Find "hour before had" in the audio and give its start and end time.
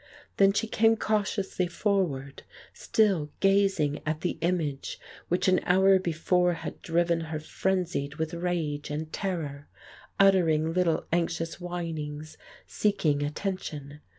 5.63-6.81